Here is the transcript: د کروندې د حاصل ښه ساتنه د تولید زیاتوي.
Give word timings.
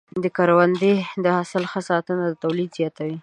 د 0.23 0.25
کروندې 0.37 0.93
د 1.23 1.25
حاصل 1.35 1.63
ښه 1.71 1.79
ساتنه 1.89 2.23
د 2.29 2.33
تولید 2.43 2.69
زیاتوي. 2.77 3.17